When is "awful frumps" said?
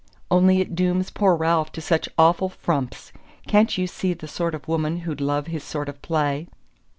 2.17-3.11